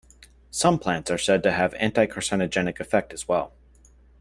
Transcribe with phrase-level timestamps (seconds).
[0.49, 3.53] Some plants are said to have anti-caricogenic effect as well.